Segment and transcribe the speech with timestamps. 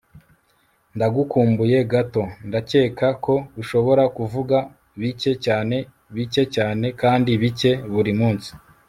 [0.95, 4.57] ndagukumbuye gato, ndakeka ko ushobora kuvuga,
[4.99, 5.75] bike cyane,
[6.15, 8.49] bike cyane kandi bike buri munsi